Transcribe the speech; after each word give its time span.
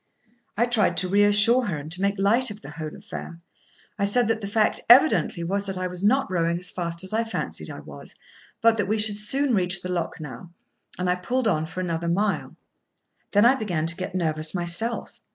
I 0.57 0.65
tried 0.65 0.97
to 0.97 1.07
reassure 1.07 1.65
her, 1.67 1.77
and 1.77 1.91
to 1.91 2.01
make 2.01 2.17
light 2.17 2.49
of 2.49 2.63
the 2.63 2.71
whole 2.71 2.95
affair. 2.97 3.37
I 3.99 4.05
said 4.05 4.27
that 4.29 4.41
the 4.41 4.47
fact 4.47 4.81
evidently 4.89 5.43
was 5.43 5.67
that 5.67 5.77
I 5.77 5.85
was 5.85 6.03
not 6.03 6.31
rowing 6.31 6.57
as 6.57 6.71
fast 6.71 7.03
as 7.03 7.13
I 7.13 7.23
fancied 7.23 7.69
I 7.69 7.81
was, 7.81 8.15
but 8.63 8.77
that 8.77 8.87
we 8.87 8.97
should 8.97 9.19
soon 9.19 9.53
reach 9.53 9.83
the 9.83 9.89
lock 9.89 10.19
now; 10.19 10.49
and 10.97 11.07
I 11.07 11.13
pulled 11.13 11.47
on 11.47 11.67
for 11.67 11.81
another 11.81 12.09
mile. 12.09 12.55
Then 13.33 13.45
I 13.45 13.53
began 13.53 13.85
to 13.85 13.95
get 13.95 14.15
nervous 14.15 14.55
myself. 14.55 15.19